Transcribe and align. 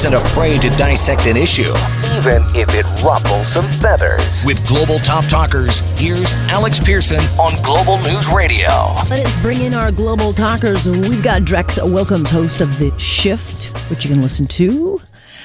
Isn't 0.00 0.14
afraid 0.14 0.62
to 0.62 0.70
dissect 0.78 1.26
an 1.26 1.36
issue, 1.36 1.74
even 2.16 2.42
if 2.56 2.70
it 2.70 2.86
ruffles 3.04 3.52
some 3.52 3.66
feathers. 3.82 4.46
With 4.46 4.66
Global 4.66 4.98
Top 5.00 5.26
Talkers, 5.26 5.80
here's 6.00 6.32
Alex 6.48 6.80
Pearson 6.80 7.20
on 7.38 7.52
Global 7.62 7.98
News 7.98 8.26
Radio. 8.34 8.70
Let 9.10 9.26
us 9.26 9.42
bring 9.42 9.60
in 9.60 9.74
our 9.74 9.92
global 9.92 10.32
talkers. 10.32 10.88
We've 10.88 11.22
got 11.22 11.42
Drex 11.42 11.76
Wilkins, 11.92 12.30
host 12.30 12.62
of 12.62 12.78
The 12.78 12.98
Shift, 12.98 13.64
which 13.90 14.06
you 14.06 14.10
can 14.10 14.22
listen 14.22 14.46
to 14.46 15.02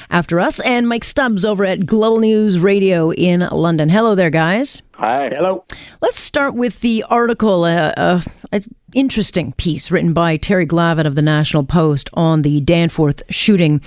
after 0.09 0.39
us, 0.39 0.61
and 0.61 0.87
Mike 0.87 1.03
Stubbs 1.03 1.43
over 1.43 1.65
at 1.65 1.85
Global 1.85 2.19
News 2.19 2.57
Radio 2.57 3.11
in 3.11 3.41
London. 3.41 3.89
Hello 3.89 4.15
there, 4.15 4.29
guys. 4.29 4.81
Hi. 4.93 5.31
Hello. 5.35 5.65
Let's 6.01 6.21
start 6.21 6.53
with 6.53 6.79
the 6.79 7.03
article, 7.09 7.65
uh, 7.65 7.91
uh, 7.97 8.21
an 8.53 8.61
interesting 8.93 9.51
piece 9.51 9.91
written 9.91 10.13
by 10.13 10.37
Terry 10.37 10.65
Glavin 10.65 11.05
of 11.05 11.15
the 11.15 11.21
National 11.21 11.65
Post 11.65 12.09
on 12.13 12.43
the 12.43 12.61
Danforth 12.61 13.21
shooting. 13.29 13.81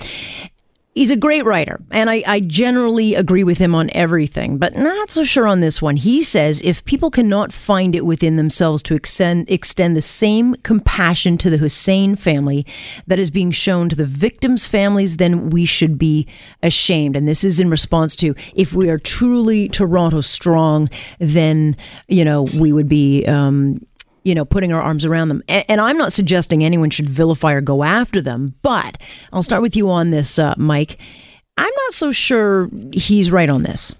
He's 0.95 1.11
a 1.11 1.15
great 1.15 1.45
writer, 1.45 1.79
and 1.91 2.09
I, 2.09 2.23
I, 2.25 2.39
generally 2.39 3.13
agree 3.13 3.43
with 3.43 3.59
him 3.59 3.75
on 3.75 3.91
everything, 3.93 4.57
but 4.57 4.75
not 4.75 5.11
so 5.11 5.23
sure 5.23 5.45
on 5.45 5.59
this 5.59 5.83
one. 5.83 5.97
He 5.97 6.23
says 6.23 6.61
if 6.63 6.83
people 6.83 7.11
cannot 7.11 7.53
find 7.53 7.95
it 7.95 8.05
within 8.05 8.37
themselves 8.37 8.81
to 8.83 8.95
extend, 8.95 9.49
extend 9.51 9.95
the 9.95 10.01
same 10.01 10.55
compassion 10.55 11.37
to 11.37 11.49
the 11.51 11.57
Hussain 11.57 12.15
family 12.15 12.65
that 13.05 13.19
is 13.19 13.29
being 13.29 13.51
shown 13.51 13.87
to 13.89 13.95
the 13.95 14.05
victims' 14.05 14.65
families, 14.65 15.17
then 15.17 15.51
we 15.51 15.63
should 15.63 15.99
be 15.99 16.27
ashamed. 16.63 17.15
And 17.15 17.27
this 17.27 17.43
is 17.43 17.59
in 17.59 17.69
response 17.69 18.15
to 18.17 18.33
if 18.55 18.73
we 18.73 18.89
are 18.89 18.97
truly 18.97 19.69
Toronto 19.69 20.21
strong, 20.21 20.89
then, 21.19 21.77
you 22.07 22.25
know, 22.25 22.43
we 22.43 22.73
would 22.73 22.89
be, 22.89 23.25
um, 23.27 23.79
you 24.23 24.35
know, 24.35 24.45
putting 24.45 24.73
our 24.73 24.81
arms 24.81 25.05
around 25.05 25.29
them. 25.29 25.43
And, 25.47 25.65
and, 25.67 25.81
I'm 25.81 25.97
not 25.97 26.13
suggesting 26.13 26.63
anyone 26.63 26.89
should 26.89 27.09
vilify 27.09 27.53
or 27.53 27.61
go 27.61 27.83
after 27.83 28.21
them, 28.21 28.55
but 28.61 28.97
I'll 29.31 29.43
start 29.43 29.61
with 29.61 29.75
you 29.75 29.89
on 29.89 30.11
this, 30.11 30.39
uh, 30.39 30.53
Mike. 30.57 30.99
I'm 31.57 31.73
not 31.85 31.93
so 31.93 32.11
sure 32.11 32.69
he's 32.93 33.31
right 33.31 33.49
on 33.49 33.63
this. 33.63 33.93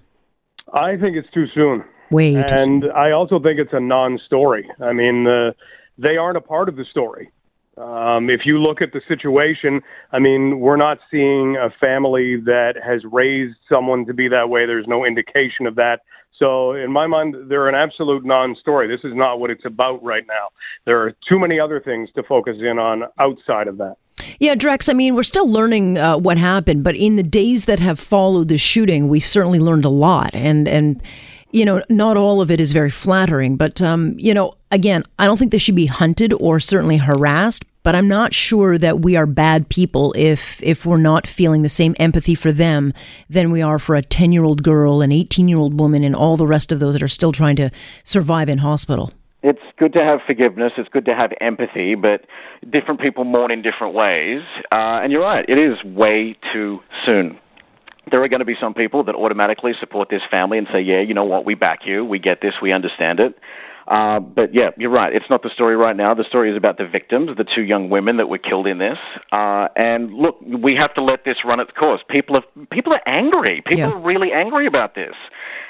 I 0.73 0.97
think 0.97 1.17
it's 1.17 1.29
too 1.33 1.47
soon. 1.53 1.83
Way 2.11 2.33
too 2.33 2.39
and 2.39 2.83
soon. 2.83 2.91
I 2.91 3.11
also 3.11 3.39
think 3.39 3.59
it's 3.59 3.73
a 3.73 3.79
non-story. 3.79 4.69
I 4.79 4.93
mean, 4.93 5.27
uh, 5.27 5.51
they 5.97 6.17
aren't 6.17 6.37
a 6.37 6.41
part 6.41 6.69
of 6.69 6.75
the 6.75 6.85
story. 6.85 7.31
Um, 7.77 8.29
if 8.29 8.41
you 8.45 8.59
look 8.59 8.81
at 8.81 8.91
the 8.91 9.01
situation, 9.07 9.81
I 10.11 10.19
mean, 10.19 10.59
we're 10.59 10.75
not 10.75 10.99
seeing 11.09 11.55
a 11.55 11.69
family 11.79 12.35
that 12.41 12.73
has 12.83 13.03
raised 13.05 13.55
someone 13.69 14.05
to 14.05 14.13
be 14.13 14.27
that 14.27 14.49
way. 14.49 14.65
There's 14.65 14.87
no 14.87 15.05
indication 15.05 15.65
of 15.65 15.75
that. 15.75 16.01
So, 16.39 16.71
in 16.71 16.91
my 16.91 17.05
mind, 17.05 17.35
they're 17.49 17.67
an 17.67 17.75
absolute 17.75 18.25
non 18.25 18.55
story. 18.55 18.87
This 18.87 19.03
is 19.03 19.15
not 19.15 19.39
what 19.39 19.51
it's 19.51 19.65
about 19.65 20.01
right 20.01 20.23
now. 20.25 20.47
There 20.85 21.01
are 21.03 21.13
too 21.27 21.37
many 21.37 21.59
other 21.59 21.81
things 21.81 22.09
to 22.15 22.23
focus 22.23 22.55
in 22.59 22.79
on 22.79 23.03
outside 23.19 23.67
of 23.67 23.77
that. 23.77 23.97
Yeah, 24.39 24.55
Drex, 24.55 24.89
I 24.89 24.93
mean, 24.93 25.15
we're 25.15 25.23
still 25.23 25.49
learning 25.49 25.97
uh, 25.97 26.17
what 26.17 26.37
happened, 26.37 26.83
but 26.83 26.95
in 26.95 27.17
the 27.17 27.23
days 27.23 27.65
that 27.65 27.79
have 27.79 27.99
followed 27.99 28.47
the 28.47 28.57
shooting, 28.57 29.09
we 29.09 29.19
certainly 29.19 29.59
learned 29.59 29.85
a 29.85 29.89
lot. 29.89 30.33
And, 30.33 30.67
and, 30.67 31.01
you 31.51 31.65
know, 31.65 31.83
not 31.89 32.15
all 32.15 32.39
of 32.39 32.49
it 32.49 32.61
is 32.61 32.71
very 32.71 32.89
flattering, 32.89 33.57
but, 33.57 33.81
um, 33.81 34.17
you 34.17 34.33
know, 34.33 34.53
again, 34.71 35.03
I 35.17 35.25
don't 35.25 35.37
think 35.37 35.51
they 35.51 35.57
should 35.57 35.75
be 35.75 35.87
hunted 35.87 36.33
or 36.33 36.59
certainly 36.59 36.97
harassed, 36.97 37.65
but 37.83 37.95
I'm 37.95 38.07
not 38.07 38.33
sure 38.33 38.77
that 38.77 39.01
we 39.01 39.15
are 39.15 39.25
bad 39.25 39.69
people 39.69 40.13
if 40.17 40.61
if 40.61 40.85
we're 40.85 40.97
not 40.97 41.25
feeling 41.25 41.61
the 41.61 41.69
same 41.69 41.95
empathy 41.99 42.35
for 42.35 42.51
them 42.51 42.93
than 43.29 43.51
we 43.51 43.61
are 43.61 43.79
for 43.79 43.95
a 43.95 44.01
10-year-old 44.01 44.63
girl, 44.63 45.01
an 45.01 45.11
18-year-old 45.11 45.79
woman 45.79 46.03
and 46.03 46.15
all 46.15 46.37
the 46.37 46.47
rest 46.47 46.71
of 46.71 46.79
those 46.79 46.93
that 46.93 47.03
are 47.03 47.07
still 47.07 47.31
trying 47.31 47.55
to 47.55 47.69
survive 48.03 48.49
in 48.49 48.59
hospital. 48.59 49.11
It's 49.41 49.61
good 49.77 49.93
to 49.93 50.03
have 50.03 50.19
forgiveness. 50.27 50.73
It's 50.77 50.89
good 50.89 51.05
to 51.05 51.15
have 51.15 51.31
empathy, 51.39 51.95
but 51.95 52.25
different 52.69 52.99
people 52.99 53.23
mourn 53.23 53.51
in 53.51 53.61
different 53.61 53.93
ways. 53.93 54.41
Uh, 54.71 54.99
and 55.01 55.11
you're 55.11 55.21
right, 55.21 55.45
it 55.47 55.57
is 55.57 55.81
way 55.85 56.37
too 56.51 56.79
soon. 57.05 57.39
There 58.11 58.21
are 58.21 58.27
going 58.27 58.39
to 58.39 58.45
be 58.45 58.55
some 58.59 58.73
people 58.73 59.03
that 59.05 59.15
automatically 59.15 59.71
support 59.79 60.09
this 60.09 60.21
family 60.29 60.57
and 60.57 60.67
say, 60.73 60.81
yeah, 60.81 60.99
you 60.99 61.13
know 61.13 61.23
what, 61.23 61.45
we 61.45 61.55
back 61.55 61.79
you, 61.85 62.03
we 62.03 62.19
get 62.19 62.41
this, 62.41 62.55
we 62.61 62.73
understand 62.73 63.19
it. 63.19 63.37
Uh, 63.89 64.19
but 64.19 64.53
yeah, 64.53 64.69
you're 64.77 64.91
right. 64.91 65.13
It's 65.15 65.29
not 65.29 65.41
the 65.41 65.49
story 65.49 65.75
right 65.75 65.97
now. 65.97 66.13
The 66.13 66.23
story 66.23 66.51
is 66.51 66.57
about 66.57 66.77
the 66.77 66.85
victims, 66.85 67.31
the 67.37 67.43
two 67.43 67.63
young 67.63 67.89
women 67.89 68.17
that 68.17 68.29
were 68.29 68.37
killed 68.37 68.67
in 68.67 68.77
this. 68.77 68.99
Uh, 69.31 69.67
and 69.75 70.13
look, 70.13 70.37
we 70.41 70.75
have 70.75 70.93
to 70.93 71.01
let 71.01 71.25
this 71.25 71.37
run 71.43 71.59
its 71.59 71.71
course. 71.71 72.01
People 72.07 72.35
are 72.37 72.43
people 72.71 72.93
are 72.93 73.01
angry. 73.07 73.63
People 73.65 73.79
yeah. 73.79 73.91
are 73.91 73.99
really 73.99 74.31
angry 74.31 74.67
about 74.67 74.93
this, 74.93 75.15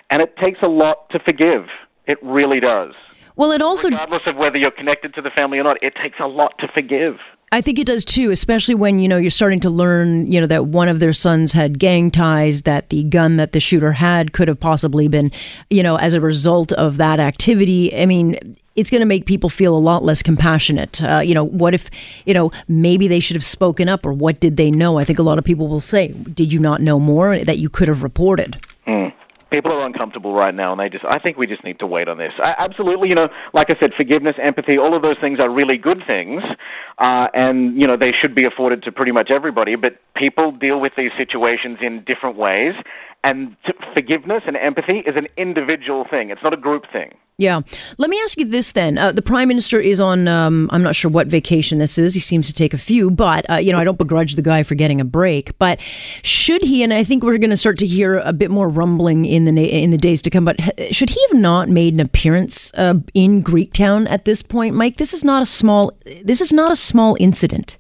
and 0.10 0.22
it 0.22 0.36
takes 0.36 0.60
a 0.62 0.68
lot 0.68 1.10
to 1.12 1.20
forgive. 1.20 1.68
It 2.08 2.18
really 2.22 2.60
does. 2.60 2.94
Well, 3.38 3.52
it 3.52 3.62
also 3.62 3.88
regardless 3.88 4.24
of 4.26 4.36
whether 4.36 4.58
you're 4.58 4.70
connected 4.70 5.14
to 5.14 5.22
the 5.22 5.30
family 5.30 5.60
or 5.60 5.64
not, 5.64 5.82
it 5.82 5.94
takes 6.02 6.20
a 6.20 6.28
lot 6.28 6.56
to 6.60 6.68
forgive. 6.68 7.16
I 7.52 7.62
think 7.62 7.80
it 7.80 7.88
does 7.88 8.06
too, 8.06 8.32
especially 8.32 8.76
when 8.76 9.00
you 9.00 9.08
know 9.08 9.18
you're 9.18 9.32
starting 9.32 9.60
to 9.62 9.70
learn, 9.70 10.32
you 10.32 10.40
know, 10.40 10.48
that 10.48 10.68
one 10.68 10.88
of 10.88 11.00
their 11.00 11.14
sons 11.14 11.52
had 11.52 11.80
gang 11.80 12.12
ties, 12.12 12.64
that 12.64 12.90
the 12.90 13.04
gun 13.04 13.38
that 13.38 13.54
the 13.54 13.60
shooter 13.60 13.94
had 13.94 14.34
could 14.34 14.48
have 14.48 14.60
possibly 14.60 15.08
been, 15.08 15.32
you 15.70 15.82
know, 15.82 15.96
as 15.96 16.14
a 16.14 16.22
result 16.22 16.72
of 16.74 16.98
that 16.98 17.20
activity. 17.20 17.96
I 17.96 18.06
mean, 18.06 18.56
it's 18.76 18.92
going 18.92 19.02
to 19.02 19.06
make 19.06 19.26
people 19.26 19.50
feel 19.50 19.76
a 19.76 19.80
lot 19.80 20.04
less 20.04 20.22
compassionate. 20.22 21.02
Uh, 21.04 21.22
you 21.24 21.34
know, 21.34 21.44
what 21.44 21.74
if, 21.74 21.90
you 22.26 22.34
know, 22.34 22.52
maybe 22.68 23.08
they 23.08 23.20
should 23.20 23.36
have 23.36 23.44
spoken 23.44 23.90
up, 23.90 24.06
or 24.06 24.14
what 24.14 24.40
did 24.40 24.58
they 24.58 24.70
know? 24.70 25.00
I 25.00 25.04
think 25.04 25.20
a 25.20 25.24
lot 25.24 25.38
of 25.40 25.44
people 25.44 25.68
will 25.68 25.82
say, 25.82 26.10
"Did 26.10 26.54
you 26.54 26.60
not 26.60 26.82
know 26.82 27.00
more 27.00 27.40
that 27.40 27.58
you 27.58 27.70
could 27.70 27.88
have 27.88 28.04
reported?" 28.04 28.58
Mm 28.88 29.14
people 29.50 29.72
are 29.72 29.86
uncomfortable 29.86 30.34
right 30.34 30.54
now, 30.54 30.72
and 30.72 30.80
they 30.80 30.90
just. 30.90 31.06
I 31.06 31.20
think 31.20 31.38
we 31.38 31.48
just 31.48 31.64
need 31.64 31.80
to 31.80 31.88
wait 31.88 32.08
on 32.08 32.18
this. 32.18 32.34
I, 32.42 32.54
absolutely, 32.58 33.10
you 33.10 33.16
know, 33.16 33.30
like 33.54 33.70
I 33.70 33.76
said, 33.80 33.92
forgiveness, 33.96 34.36
empathy, 34.42 34.78
all 34.78 34.96
of 34.96 35.02
those 35.02 35.18
things 35.20 35.40
are 35.40 35.50
really 35.50 35.78
good 35.78 36.02
things, 36.06 36.44
uh, 36.98 37.28
and 37.34 37.80
you 37.80 37.88
know 37.88 37.98
they 37.98 38.12
should 38.12 38.36
be 38.36 38.46
afforded 38.46 38.84
to 38.84 38.92
pretty 38.92 39.12
much 39.12 39.30
everybody. 39.32 39.76
But 39.76 39.94
people 40.16 40.52
deal 40.52 40.80
with 40.80 40.94
these 40.98 41.12
situations 41.18 41.80
in 41.82 42.04
different 42.06 42.38
ways, 42.38 42.74
and 43.24 43.56
t- 43.66 43.74
forgiveness 43.94 44.44
and 44.48 44.56
empathy 44.58 45.00
is 45.00 45.16
an 45.16 45.28
individual 45.38 46.06
thing. 46.10 46.30
It's 46.30 46.44
not 46.44 46.54
a 46.54 46.58
group 46.58 46.84
thing. 46.92 47.12
Yeah. 47.40 47.62
Let 47.98 48.10
me 48.10 48.20
ask 48.22 48.38
you 48.38 48.44
this 48.44 48.74
then. 48.74 48.98
Uh, 48.98 49.14
the 49.14 49.22
prime 49.22 49.48
minister 49.48 49.80
is 49.80 50.02
on, 50.02 50.28
um, 50.28 50.70
I'm 50.74 50.84
not 50.84 50.94
sure 50.94 51.10
what 51.10 51.28
vacation 51.28 51.80
this 51.80 51.98
is. 51.98 52.14
He 52.14 52.20
seems 52.20 52.48
to 52.48 52.54
take 52.54 52.74
a 52.74 52.78
few, 52.78 53.10
but, 53.10 53.50
uh, 53.50 53.56
you 53.56 53.72
know, 53.72 53.80
I 53.80 53.86
don't 53.86 53.98
begrudge 53.98 54.36
the 54.36 54.42
guy 54.42 54.62
for 54.62 54.76
getting 54.76 55.00
a 55.00 55.06
break. 55.06 55.58
But 55.58 55.80
should 56.22 56.62
he, 56.62 56.84
and 56.84 56.94
I 56.94 57.06
think 57.06 57.24
we're 57.24 57.38
going 57.38 57.50
to 57.50 57.56
start 57.56 57.78
to 57.78 57.88
hear 57.88 58.20
a 58.20 58.34
bit 58.34 58.52
more 58.52 58.68
rumbling 58.68 59.24
in 59.24 59.46
the, 59.46 59.72
in 59.72 59.92
the 59.92 59.98
days 59.98 60.22
to 60.24 60.30
come, 60.30 60.44
but 60.44 60.58
should 60.94 61.10
he 61.10 61.26
have 61.30 61.40
not 61.40 61.70
made 61.70 61.94
an 61.94 62.02
appearance 62.02 62.74
uh, 62.74 62.96
in 63.14 63.42
Greektown 63.42 64.06
at 64.10 64.26
this 64.26 64.42
point, 64.42 64.76
Mike? 64.76 64.98
This 64.98 65.14
is 65.14 65.24
not 65.24 65.42
a 65.42 65.46
small, 65.46 65.98
this 66.22 66.42
is 66.42 66.52
not 66.52 66.74
a 66.74 66.76
small 66.76 67.16
incident. 67.22 67.78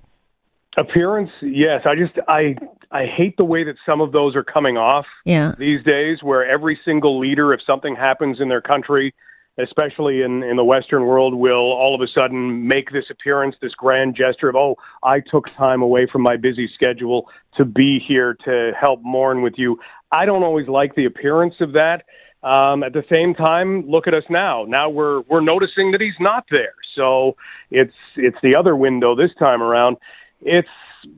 Appearance, 0.77 1.31
yes. 1.41 1.81
I 1.85 1.95
just, 1.95 2.13
I, 2.29 2.55
I 2.91 3.07
hate 3.07 3.35
the 3.35 3.43
way 3.43 3.65
that 3.65 3.75
some 3.85 3.99
of 3.99 4.13
those 4.13 4.37
are 4.37 4.43
coming 4.45 4.77
off 4.77 5.05
yeah. 5.25 5.53
these 5.59 5.83
days, 5.83 6.23
where 6.23 6.49
every 6.49 6.79
single 6.85 7.19
leader, 7.19 7.53
if 7.53 7.59
something 7.67 7.93
happens 7.93 8.39
in 8.39 8.47
their 8.47 8.61
country, 8.61 9.13
especially 9.57 10.21
in, 10.21 10.43
in 10.43 10.55
the 10.55 10.63
Western 10.63 11.05
world, 11.05 11.33
will 11.33 11.55
all 11.55 11.95
of 11.95 12.01
a 12.01 12.07
sudden 12.07 12.67
make 12.67 12.91
this 12.91 13.05
appearance, 13.09 13.55
this 13.61 13.73
grand 13.73 14.15
gesture 14.15 14.49
of, 14.49 14.55
oh, 14.55 14.77
I 15.03 15.19
took 15.19 15.49
time 15.49 15.81
away 15.81 16.07
from 16.11 16.21
my 16.21 16.37
busy 16.37 16.69
schedule 16.73 17.29
to 17.57 17.65
be 17.65 17.99
here 17.99 18.37
to 18.45 18.71
help 18.79 19.01
mourn 19.03 19.41
with 19.41 19.55
you. 19.57 19.79
I 20.11 20.25
don't 20.25 20.43
always 20.43 20.67
like 20.67 20.95
the 20.95 21.05
appearance 21.05 21.55
of 21.59 21.73
that. 21.73 22.03
Um, 22.41 22.83
at 22.83 22.93
the 22.93 23.03
same 23.09 23.33
time, 23.33 23.85
look 23.89 24.07
at 24.07 24.13
us 24.13 24.23
now. 24.29 24.63
Now 24.65 24.89
we're 24.89 25.21
we're 25.21 25.41
noticing 25.41 25.91
that 25.91 25.99
he's 25.99 26.13
not 26.21 26.45
there. 26.49 26.73
So 26.95 27.35
it's 27.69 27.93
it's 28.15 28.37
the 28.41 28.55
other 28.55 28.77
window 28.77 29.13
this 29.13 29.31
time 29.37 29.61
around. 29.61 29.97
It's 30.41 30.69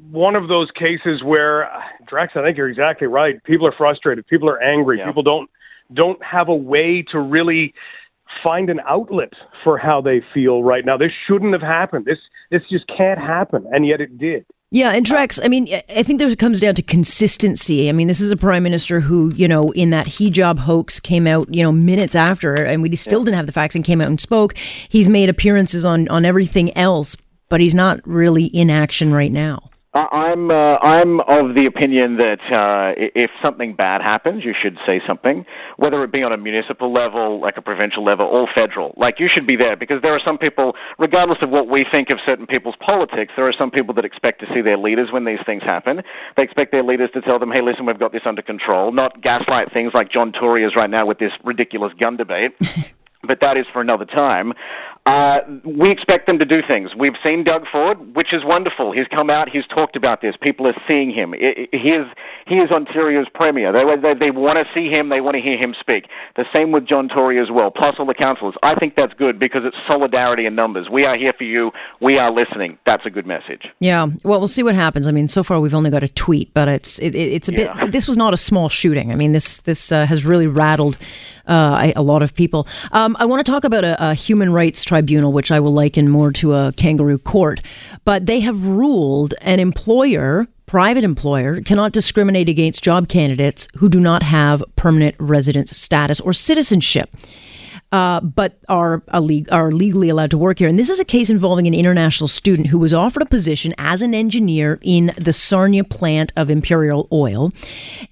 one 0.09 0.35
of 0.35 0.47
those 0.47 0.69
cases 0.71 1.23
where 1.23 1.69
Drex, 2.11 2.35
I 2.35 2.43
think 2.43 2.57
you're 2.57 2.69
exactly 2.69 3.05
right. 3.05 3.43
People 3.43 3.67
are 3.67 3.73
frustrated. 3.77 4.25
People 4.27 4.49
are 4.49 4.61
angry. 4.61 4.97
Yeah. 4.97 5.05
People 5.05 5.21
don't 5.21 5.49
don't 5.93 6.23
have 6.23 6.49
a 6.49 6.55
way 6.55 7.03
to 7.11 7.19
really 7.19 7.73
find 8.43 8.69
an 8.69 8.79
outlet 8.87 9.33
for 9.63 9.77
how 9.77 10.01
they 10.01 10.21
feel 10.33 10.63
right 10.63 10.85
now. 10.85 10.97
This 10.97 11.11
shouldn't 11.27 11.53
have 11.53 11.61
happened. 11.61 12.05
This 12.05 12.19
this 12.49 12.61
just 12.69 12.85
can't 12.87 13.19
happen, 13.19 13.65
and 13.71 13.85
yet 13.85 14.01
it 14.01 14.17
did. 14.17 14.45
Yeah, 14.73 14.91
and 14.91 15.05
Drex, 15.05 15.37
I 15.43 15.49
mean, 15.49 15.67
I 15.89 16.01
think 16.01 16.19
there 16.19 16.33
comes 16.37 16.61
down 16.61 16.75
to 16.75 16.81
consistency. 16.81 17.89
I 17.89 17.91
mean, 17.91 18.07
this 18.07 18.21
is 18.21 18.31
a 18.31 18.37
prime 18.37 18.63
minister 18.63 19.01
who, 19.01 19.33
you 19.35 19.45
know, 19.45 19.71
in 19.71 19.89
that 19.89 20.07
hijab 20.07 20.59
hoax 20.59 20.97
came 21.01 21.27
out, 21.27 21.53
you 21.53 21.61
know, 21.61 21.73
minutes 21.73 22.15
after, 22.15 22.53
and 22.53 22.81
we 22.81 22.95
still 22.95 23.21
didn't 23.21 23.35
have 23.35 23.47
the 23.47 23.51
facts 23.51 23.75
and 23.75 23.83
came 23.83 23.99
out 23.99 24.07
and 24.07 24.21
spoke. 24.21 24.55
He's 24.87 25.09
made 25.09 25.27
appearances 25.27 25.83
on 25.83 26.07
on 26.07 26.23
everything 26.23 26.75
else, 26.77 27.17
but 27.49 27.59
he's 27.59 27.75
not 27.75 27.99
really 28.07 28.45
in 28.45 28.69
action 28.69 29.13
right 29.13 29.31
now. 29.31 29.70
I'm 29.93 30.51
uh, 30.51 30.77
I'm 30.77 31.19
of 31.21 31.53
the 31.53 31.65
opinion 31.65 32.15
that 32.15 32.39
uh, 32.47 32.93
if 32.97 33.29
something 33.41 33.75
bad 33.75 34.01
happens, 34.01 34.45
you 34.45 34.53
should 34.59 34.77
say 34.85 35.01
something, 35.05 35.45
whether 35.75 36.01
it 36.05 36.13
be 36.13 36.23
on 36.23 36.31
a 36.31 36.37
municipal 36.37 36.93
level, 36.93 37.41
like 37.41 37.57
a 37.57 37.61
provincial 37.61 38.01
level, 38.01 38.25
or 38.25 38.47
federal. 38.55 38.93
Like 38.95 39.19
you 39.19 39.27
should 39.27 39.45
be 39.45 39.57
there 39.57 39.75
because 39.75 40.01
there 40.01 40.13
are 40.13 40.21
some 40.23 40.37
people, 40.37 40.75
regardless 40.97 41.39
of 41.41 41.49
what 41.49 41.67
we 41.67 41.85
think 41.91 42.09
of 42.09 42.19
certain 42.25 42.47
people's 42.47 42.75
politics, 42.79 43.33
there 43.35 43.47
are 43.49 43.53
some 43.57 43.69
people 43.69 43.93
that 43.95 44.05
expect 44.05 44.39
to 44.39 44.47
see 44.53 44.61
their 44.61 44.77
leaders 44.77 45.09
when 45.11 45.25
these 45.25 45.39
things 45.45 45.61
happen. 45.61 46.01
They 46.37 46.43
expect 46.43 46.71
their 46.71 46.83
leaders 46.83 47.09
to 47.13 47.21
tell 47.21 47.37
them, 47.37 47.51
"Hey, 47.51 47.61
listen, 47.61 47.85
we've 47.85 47.99
got 47.99 48.13
this 48.13 48.25
under 48.25 48.41
control," 48.41 48.93
not 48.93 49.21
gaslight 49.21 49.73
things 49.73 49.93
like 49.93 50.09
John 50.09 50.31
Tory 50.31 50.63
is 50.63 50.73
right 50.73 50.89
now 50.89 51.05
with 51.05 51.19
this 51.19 51.33
ridiculous 51.43 51.91
gun 51.99 52.15
debate. 52.15 52.53
but 53.23 53.39
that 53.41 53.57
is 53.57 53.65
for 53.71 53.81
another 53.81 54.05
time. 54.05 54.53
Uh, 55.07 55.39
we 55.65 55.89
expect 55.89 56.27
them 56.27 56.37
to 56.37 56.45
do 56.45 56.61
things. 56.67 56.91
We've 56.95 57.15
seen 57.23 57.43
Doug 57.43 57.63
Ford, 57.71 58.15
which 58.15 58.33
is 58.33 58.43
wonderful. 58.45 58.91
He's 58.91 59.07
come 59.07 59.31
out, 59.31 59.49
he's 59.49 59.65
talked 59.65 59.95
about 59.95 60.21
this. 60.21 60.35
People 60.39 60.67
are 60.67 60.79
seeing 60.87 61.11
him. 61.11 61.33
He 61.33 61.89
is, 61.89 62.05
he 62.45 62.57
is 62.57 62.69
Ontario's 62.69 63.25
premier. 63.33 63.71
They, 63.73 63.83
they, 63.99 64.13
they 64.13 64.31
want 64.31 64.59
to 64.59 64.73
see 64.75 64.89
him, 64.89 65.09
they 65.09 65.19
want 65.19 65.35
to 65.35 65.41
hear 65.41 65.57
him 65.57 65.73
speak. 65.79 66.05
The 66.35 66.45
same 66.53 66.71
with 66.71 66.87
John 66.87 67.09
Tory 67.09 67.41
as 67.41 67.49
well, 67.51 67.71
plus 67.71 67.95
all 67.97 68.05
the 68.05 68.13
councillors. 68.13 68.53
I 68.61 68.75
think 68.75 68.95
that's 68.95 69.13
good 69.13 69.39
because 69.39 69.63
it's 69.65 69.77
solidarity 69.87 70.45
in 70.45 70.53
numbers. 70.53 70.87
We 70.87 71.03
are 71.05 71.17
here 71.17 71.33
for 71.35 71.45
you. 71.45 71.71
We 71.99 72.19
are 72.19 72.31
listening. 72.31 72.77
That's 72.85 73.05
a 73.05 73.09
good 73.09 73.25
message. 73.25 73.63
Yeah. 73.79 74.05
Well, 74.23 74.37
we'll 74.39 74.47
see 74.47 74.63
what 74.63 74.75
happens. 74.75 75.07
I 75.07 75.11
mean, 75.11 75.27
so 75.27 75.43
far 75.43 75.59
we've 75.59 75.73
only 75.73 75.89
got 75.89 76.03
a 76.03 76.09
tweet, 76.09 76.53
but 76.53 76.67
it's 76.67 76.99
it, 76.99 77.15
it's 77.15 77.49
a 77.49 77.53
yeah. 77.53 77.73
bit. 77.79 77.91
This 77.91 78.05
was 78.05 78.17
not 78.17 78.35
a 78.35 78.37
small 78.37 78.69
shooting. 78.69 79.11
I 79.11 79.15
mean, 79.15 79.31
this 79.31 79.61
this 79.61 79.91
uh, 79.91 80.05
has 80.05 80.25
really 80.25 80.47
rattled 80.47 80.99
uh, 81.51 81.91
a 81.95 82.01
lot 82.01 82.23
of 82.23 82.33
people. 82.33 82.65
Um, 82.93 83.17
I 83.19 83.25
want 83.25 83.45
to 83.45 83.51
talk 83.51 83.65
about 83.65 83.83
a, 83.83 84.11
a, 84.11 84.13
human 84.13 84.53
rights 84.53 84.83
tribunal, 84.83 85.33
which 85.33 85.51
I 85.51 85.59
will 85.59 85.73
liken 85.73 86.09
more 86.09 86.31
to 86.33 86.53
a 86.53 86.73
kangaroo 86.77 87.17
court. 87.17 87.59
But 88.05 88.25
they 88.25 88.39
have 88.39 88.65
ruled 88.65 89.33
an 89.41 89.59
employer, 89.59 90.47
private 90.65 91.03
employer, 91.03 91.61
cannot 91.61 91.91
discriminate 91.91 92.47
against 92.47 92.83
job 92.83 93.09
candidates 93.09 93.67
who 93.75 93.89
do 93.89 93.99
not 93.99 94.23
have 94.23 94.63
permanent 94.77 95.15
residence 95.19 95.75
status 95.75 96.21
or 96.21 96.31
citizenship 96.31 97.13
uh, 97.91 98.21
but 98.21 98.57
are, 98.69 99.03
are 99.51 99.71
legally 99.71 100.09
allowed 100.09 100.31
to 100.31 100.37
work 100.37 100.59
here. 100.59 100.69
And 100.69 100.79
this 100.79 100.89
is 100.89 100.99
a 100.99 101.05
case 101.05 101.29
involving 101.29 101.67
an 101.67 101.73
international 101.73 102.27
student 102.27 102.67
who 102.67 102.79
was 102.79 102.93
offered 102.93 103.21
a 103.21 103.25
position 103.25 103.73
as 103.77 104.01
an 104.01 104.13
engineer 104.13 104.79
in 104.81 105.11
the 105.17 105.33
Sarnia 105.33 105.83
plant 105.83 106.31
of 106.37 106.49
Imperial 106.49 107.07
Oil. 107.11 107.51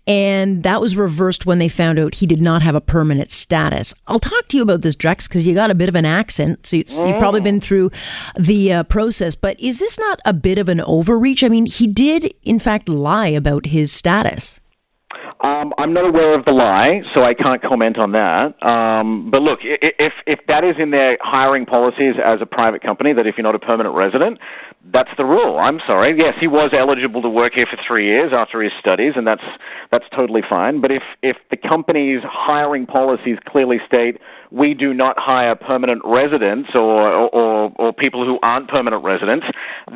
And 0.05 0.63
that 0.63 0.81
was 0.81 0.97
reversed 0.97 1.45
when 1.45 1.59
they 1.59 1.69
found 1.69 1.97
out 1.97 2.15
he 2.15 2.25
did 2.25 2.41
not 2.41 2.61
have 2.61 2.75
a 2.75 2.81
permanent 2.81 3.31
status. 3.31 3.93
I'll 4.07 4.19
talk 4.19 4.47
to 4.49 4.57
you 4.57 4.63
about 4.63 4.81
this, 4.81 4.95
Drex, 4.95 5.29
because 5.29 5.47
you 5.47 5.55
got 5.55 5.71
a 5.71 5.75
bit 5.75 5.89
of 5.89 5.95
an 5.95 6.05
accent. 6.05 6.65
So 6.65 6.75
you've 6.75 7.19
probably 7.19 7.41
been 7.41 7.61
through 7.61 7.91
the 8.37 8.73
uh, 8.73 8.83
process. 8.83 9.35
But 9.35 9.59
is 9.59 9.79
this 9.79 9.97
not 9.97 10.19
a 10.25 10.33
bit 10.33 10.57
of 10.57 10.67
an 10.67 10.81
overreach? 10.81 11.43
I 11.43 11.49
mean, 11.49 11.65
he 11.65 11.87
did, 11.87 12.33
in 12.43 12.59
fact, 12.59 12.89
lie 12.89 13.27
about 13.27 13.67
his 13.67 13.91
status. 13.91 14.59
Um, 15.41 15.73
I'm 15.77 15.93
not 15.93 16.05
aware 16.05 16.37
of 16.37 16.43
the 16.43 16.51
lie, 16.51 17.01
so 17.13 17.23
I 17.23 17.33
can't 17.33 17.61
comment 17.61 17.97
on 17.97 18.11
that. 18.11 18.61
Um, 18.61 19.31
but 19.31 19.41
look, 19.41 19.59
if 19.63 20.11
if 20.27 20.39
that 20.47 20.65
is 20.65 20.75
in 20.77 20.91
their 20.91 21.17
hiring 21.21 21.65
policies 21.65 22.15
as 22.23 22.39
a 22.41 22.45
private 22.45 22.81
company, 22.81 23.13
that 23.13 23.25
if 23.25 23.35
you're 23.37 23.45
not 23.45 23.55
a 23.55 23.59
permanent 23.59 23.95
resident, 23.95 24.37
that's 24.91 25.09
the 25.17 25.23
rule. 25.23 25.57
I'm 25.57 25.79
sorry. 25.87 26.17
Yes, 26.17 26.33
he 26.41 26.47
was 26.47 26.71
eligible 26.77 27.21
to 27.21 27.29
work 27.29 27.53
here 27.53 27.65
for 27.69 27.77
three 27.87 28.05
years 28.05 28.33
after 28.35 28.61
his 28.61 28.73
studies, 28.81 29.13
and 29.15 29.25
that's 29.25 29.43
that's 29.91 30.05
totally 30.13 30.41
fine. 30.47 30.81
But 30.81 30.91
if 30.91 31.03
if 31.23 31.37
the 31.49 31.57
company's 31.57 32.19
hiring 32.25 32.85
policies 32.85 33.37
clearly 33.47 33.77
state 33.87 34.17
we 34.51 34.73
do 34.73 34.93
not 34.93 35.17
hire 35.17 35.55
permanent 35.55 36.01
residents 36.03 36.69
or, 36.73 37.11
or, 37.11 37.71
or 37.75 37.93
people 37.93 38.25
who 38.25 38.39
aren't 38.41 38.67
permanent 38.67 39.03
residents. 39.03 39.45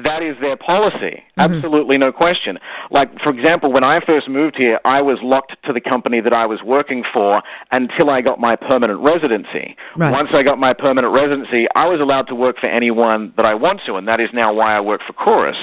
That 0.06 0.22
is 0.22 0.36
their 0.42 0.58
policy. 0.58 1.24
Mm-hmm. 1.38 1.42
Absolutely 1.42 1.98
no 1.98 2.12
question. 2.12 2.60
Like, 2.92 3.10
for 3.22 3.30
example, 3.30 3.72
when 3.72 3.84
I 3.84 4.00
first 4.06 4.30
moved 4.30 4.56
here, 4.58 4.80
I 4.86 5.02
was 5.02 5.18
locked 5.24 5.56
to 5.66 5.74
the 5.74 5.82
company 5.82 6.22
that 6.22 6.34
I 6.34 6.46
was 6.46 6.60
working 6.64 7.04
for 7.12 7.42
until 7.72 8.10
I 8.10 8.22
got 8.22 8.40
my 8.40 8.56
permanent 8.56 9.00
residency. 9.00 9.76
Right. 9.98 10.12
Once 10.12 10.30
I 10.34 10.44
got 10.44 10.60
my 10.60 10.74
permanent 10.74 11.14
residency, 11.14 11.66
I 11.76 11.88
was 11.88 12.00
allowed 12.00 12.28
to 12.28 12.36
work 12.36 12.58
for 12.60 12.68
anyone 12.68 13.34
that 13.38 13.46
I 13.46 13.56
want 13.56 13.82
to, 13.88 13.96
and 13.96 14.08
that 14.08 14.20
is 14.20 14.30
now 14.34 14.54
why 14.54 14.76
I 14.76 14.80
work 14.80 15.02
for 15.06 15.14
Corus. 15.14 15.58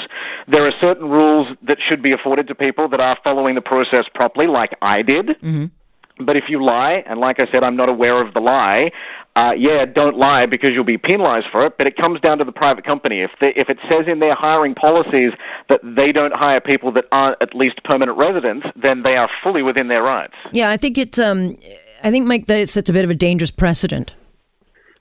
There 0.48 0.66
are 0.66 0.72
certain 0.80 1.08
rules 1.08 1.48
that 1.66 1.78
should 1.86 2.02
be 2.02 2.12
afforded 2.12 2.48
to 2.48 2.54
people 2.54 2.88
that 2.88 3.00
are 3.00 3.16
following 3.22 3.54
the 3.54 3.60
process 3.60 4.06
properly, 4.14 4.46
like 4.46 4.76
I 4.82 5.02
did. 5.02 5.28
Mm-hmm. 5.28 5.66
But 6.24 6.36
if 6.36 6.44
you 6.48 6.62
lie, 6.64 7.02
and 7.06 7.20
like 7.20 7.40
I 7.40 7.46
said, 7.50 7.62
I'm 7.62 7.76
not 7.76 7.88
aware 7.88 8.24
of 8.24 8.34
the 8.34 8.40
lie, 8.40 8.90
uh, 9.36 9.52
yeah, 9.56 9.84
don't 9.84 10.16
lie 10.16 10.46
because 10.46 10.70
you'll 10.74 10.84
be 10.84 10.98
penalized 10.98 11.46
for 11.50 11.64
it. 11.64 11.78
But 11.78 11.86
it 11.86 11.96
comes 11.96 12.20
down 12.20 12.38
to 12.38 12.44
the 12.44 12.52
private 12.52 12.84
company. 12.84 13.22
If 13.22 13.30
they, 13.40 13.52
if 13.56 13.68
it 13.68 13.78
says 13.88 14.06
in 14.06 14.18
their 14.18 14.34
hiring 14.34 14.74
policies 14.74 15.32
that 15.68 15.80
they 15.82 16.12
don't 16.12 16.34
hire 16.34 16.60
people 16.60 16.92
that 16.92 17.04
aren't 17.12 17.40
at 17.40 17.54
least 17.54 17.82
permanent 17.84 18.18
residents, 18.18 18.66
then 18.80 19.02
they 19.02 19.16
are 19.16 19.30
fully 19.42 19.62
within 19.62 19.88
their 19.88 20.02
rights. 20.02 20.34
Yeah, 20.52 20.70
I 20.70 20.76
think 20.76 20.98
it. 20.98 21.18
Um, 21.18 21.54
I 22.02 22.10
think 22.10 22.26
Mike 22.26 22.46
that 22.46 22.58
it 22.58 22.68
sets 22.68 22.90
a 22.90 22.92
bit 22.92 23.04
of 23.04 23.10
a 23.10 23.14
dangerous 23.14 23.50
precedent. 23.50 24.14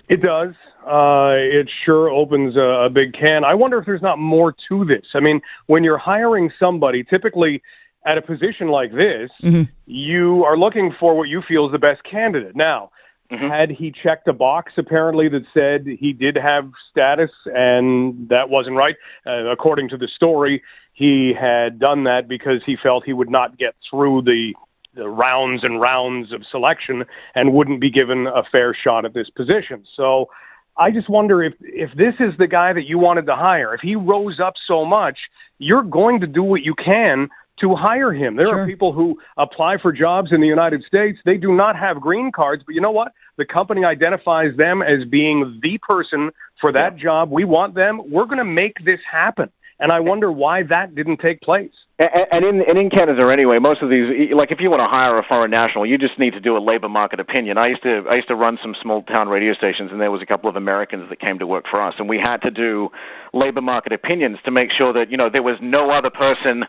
It 0.10 0.22
does. 0.22 0.54
Uh, 0.86 1.36
it 1.36 1.70
sure 1.86 2.10
opens 2.10 2.56
a, 2.56 2.86
a 2.86 2.90
big 2.90 3.14
can. 3.14 3.44
I 3.44 3.54
wonder 3.54 3.78
if 3.78 3.86
there's 3.86 4.02
not 4.02 4.18
more 4.18 4.56
to 4.70 4.86
this. 4.86 5.06
I 5.14 5.20
mean, 5.20 5.42
when 5.68 5.84
you're 5.84 6.00
hiring 6.00 6.52
somebody, 6.60 7.04
typically 7.04 7.62
at 8.10 8.18
a 8.18 8.22
position 8.22 8.70
like 8.70 8.92
this, 8.92 9.30
mm-hmm. 9.44 9.64
you 9.86 10.44
are 10.44 10.58
looking 10.58 10.94
for 11.00 11.16
what 11.16 11.30
you 11.30 11.44
feel 11.48 11.68
is 11.68 11.72
the 11.72 11.78
best 11.78 12.04
candidate. 12.04 12.56
Now, 12.56 12.90
mm-hmm. 13.32 13.48
had 13.48 13.70
he 13.70 13.92
checked 13.92 14.28
a 14.28 14.34
box 14.34 14.74
apparently 14.78 15.30
that 15.30 15.44
said 15.54 15.86
he 15.86 16.12
did 16.12 16.36
have 16.36 16.72
status 16.90 17.30
and 17.46 18.28
that 18.30 18.50
wasn't 18.50 18.78
right, 18.78 18.96
uh, 19.28 19.46
according 19.52 19.90
to 19.90 19.98
the 19.98 20.08
story, 20.08 20.64
he 20.94 21.34
had 21.40 21.80
done 21.80 22.04
that 22.06 22.28
because 22.28 22.62
he 22.66 22.76
felt 22.82 23.06
he 23.06 23.14
would 23.14 23.30
not 23.30 23.58
get 23.58 23.76
through 23.90 24.24
the 24.24 24.54
the 24.96 25.08
rounds 25.08 25.64
and 25.64 25.80
rounds 25.80 26.34
of 26.34 26.42
selection 26.50 27.06
and 27.36 27.54
wouldn't 27.54 27.80
be 27.80 27.92
given 27.92 28.26
a 28.26 28.42
fair 28.52 28.74
shot 28.74 29.06
at 29.06 29.14
this 29.14 29.30
position. 29.30 29.86
So 29.96 30.30
I 30.78 30.90
just 30.90 31.08
wonder 31.10 31.44
if 31.44 31.54
if 31.62 31.92
this 31.96 32.16
is 32.20 32.34
the 32.40 32.48
guy 32.48 32.74
that 32.74 32.86
you 32.86 32.98
wanted 32.98 33.28
to 33.28 33.36
hire, 33.36 33.76
if 33.76 33.82
he 33.82 33.96
rose 33.96 34.40
up 34.40 34.56
so 34.68 34.86
much, 34.86 35.20
you're 35.60 35.84
going 35.84 36.20
to 36.22 36.28
do 36.28 36.42
what 36.42 36.64
you 36.64 36.74
can 36.74 37.30
to 37.62 37.76
hire 37.76 38.14
him. 38.14 38.36
There 38.36 38.46
sure. 38.46 38.62
are 38.62 38.66
people 38.68 38.94
who 38.94 39.18
apply 39.38 39.78
for 39.82 39.92
jobs 39.92 40.32
in 40.32 40.42
the 40.42 40.48
United 40.48 40.84
States. 40.84 41.20
They 41.26 41.38
do 41.38 41.54
not 41.54 41.76
have 41.76 42.00
green 42.00 42.32
cards, 42.32 42.64
but 42.66 42.76
you 42.76 42.82
know 42.82 42.92
what? 42.92 43.12
The 43.38 43.46
company 43.46 43.86
identifies 43.86 44.56
them 44.58 44.82
as 44.82 45.08
being 45.10 45.60
the 45.62 45.78
person 45.80 46.32
for 46.60 46.72
that 46.74 46.98
yeah. 46.98 47.04
job. 47.04 47.32
We 47.32 47.46
want 47.46 47.76
them. 47.76 48.02
We're 48.12 48.26
going 48.26 48.40
to 48.40 48.46
make 48.46 48.84
this 48.86 49.00
happen. 49.10 49.50
And 49.80 49.94
I 49.94 50.00
wonder 50.02 50.32
why 50.32 50.64
that 50.64 50.94
didn't 50.94 51.18
take 51.18 51.42
place. 51.42 51.72
And 52.00 52.46
in 52.46 52.62
and 52.62 52.78
in 52.78 52.90
Canada 52.90 53.30
anyway, 53.30 53.60
most 53.60 53.82
of 53.82 53.90
these, 53.90 54.34
like 54.34 54.52
if 54.52 54.60
you 54.62 54.70
want 54.70 54.80
to 54.80 54.88
hire 54.88 55.18
a 55.20 55.24
foreign 55.24 55.52
national, 55.52 55.86
you 55.86 55.98
just 55.98 56.18
need 56.18 56.32
to 56.32 56.40
do 56.40 56.56
a 56.56 56.60
labor 56.60 56.88
market 56.88 57.20
opinion. 57.20 57.58
I 57.58 57.68
used 57.68 57.84
to 57.84 58.06
I 58.10 58.16
used 58.16 58.30
to 58.30 58.36
run 58.36 58.58
some 58.62 58.74
small 58.82 59.04
town 59.04 59.28
radio 59.28 59.54
stations, 59.54 59.92
and 59.92 60.00
there 60.00 60.12
was 60.12 60.22
a 60.22 60.26
couple 60.26 60.50
of 60.50 60.56
Americans 60.56 61.10
that 61.10 61.20
came 61.20 61.40
to 61.40 61.48
work 61.48 61.66
for 61.70 61.82
us, 61.82 61.96
and 62.00 62.08
we 62.08 62.18
had 62.18 62.38
to 62.38 62.52
do 62.52 62.88
labor 63.34 63.62
market 63.62 63.92
opinions 63.92 64.38
to 64.46 64.52
make 64.52 64.72
sure 64.72 64.94
that 64.94 65.12
you 65.12 65.18
know 65.18 65.30
there 65.30 65.44
was 65.44 65.58
no 65.62 65.92
other 65.92 66.10
person 66.10 66.64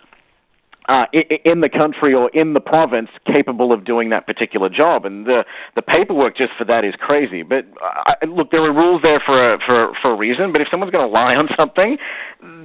uh, 0.90 1.06
in 1.44 1.60
the 1.60 1.68
country 1.68 2.12
or 2.12 2.30
in 2.30 2.52
the 2.52 2.60
province 2.60 3.08
capable 3.24 3.72
of 3.72 3.84
doing 3.84 4.10
that 4.10 4.26
particular 4.26 4.68
job. 4.68 5.04
And 5.04 5.24
the 5.24 5.44
the 5.76 5.82
paperwork 5.82 6.36
just 6.36 6.52
for 6.58 6.64
that 6.64 6.84
is 6.84 6.94
crazy. 6.98 7.42
But 7.42 7.66
uh, 7.80 8.26
look, 8.26 8.50
there 8.50 8.62
are 8.64 8.72
rules 8.72 9.00
there 9.02 9.22
for 9.24 9.54
a, 9.54 9.58
for 9.64 9.92
for 10.02 10.12
a 10.12 10.16
reason. 10.16 10.50
But 10.50 10.60
if 10.60 10.68
someone's 10.70 10.90
going 10.90 11.06
to 11.06 11.12
lie 11.12 11.36
on 11.36 11.48
something, 11.56 11.96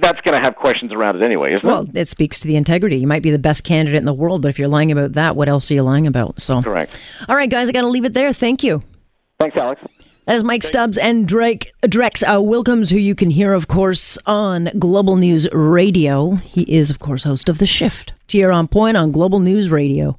that's 0.00 0.20
going 0.22 0.34
to 0.34 0.40
have 0.40 0.56
questions 0.56 0.92
around 0.92 1.16
it 1.16 1.22
anyway, 1.22 1.54
isn't 1.54 1.66
well, 1.66 1.82
it? 1.82 1.94
Well, 1.94 2.02
it 2.02 2.08
speaks 2.08 2.40
to 2.40 2.48
the 2.48 2.56
integrity. 2.56 2.96
You 2.96 3.06
might 3.06 3.22
be 3.22 3.30
the 3.30 3.38
best 3.38 3.62
candidate 3.62 3.98
in 3.98 4.06
the 4.06 4.14
world, 4.14 4.42
but 4.42 4.48
if 4.48 4.58
you're 4.58 4.68
lying 4.68 4.90
about 4.90 5.12
that, 5.12 5.36
what 5.36 5.48
else 5.48 5.70
are 5.70 5.74
you 5.74 5.82
lying 5.82 6.06
about? 6.08 6.40
So 6.40 6.62
correct. 6.62 6.96
All 7.28 7.36
right, 7.36 7.48
guys, 7.48 7.68
I 7.68 7.72
got 7.72 7.82
to 7.82 7.88
leave 7.88 8.04
it 8.04 8.14
there. 8.14 8.32
Thank 8.32 8.64
you. 8.64 8.82
Thanks, 9.38 9.56
Alex. 9.56 9.80
That 10.26 10.34
is 10.34 10.42
Mike 10.42 10.64
Stubbs 10.64 10.98
and 10.98 11.28
Drake 11.28 11.72
Drex 11.84 12.24
uh, 12.24 12.38
Wilkums, 12.38 12.90
who 12.90 12.98
you 12.98 13.14
can 13.14 13.30
hear, 13.30 13.52
of 13.52 13.68
course, 13.68 14.18
on 14.26 14.70
Global 14.76 15.14
News 15.14 15.46
Radio. 15.52 16.34
He 16.34 16.62
is, 16.62 16.90
of 16.90 16.98
course, 16.98 17.22
host 17.22 17.48
of 17.48 17.58
The 17.58 17.66
Shift. 17.66 18.12
Here 18.28 18.50
on 18.50 18.66
Point 18.66 18.96
on 18.96 19.12
Global 19.12 19.38
News 19.38 19.70
Radio. 19.70 20.18